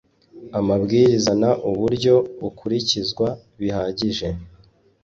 [0.59, 3.27] amabwiriza n uburyo bukurikizwa
[3.59, 4.27] bihagije